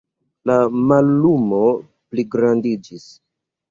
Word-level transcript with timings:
La 0.51 0.55
mallumo 0.93 1.63
pligrandiĝis. 1.85 3.11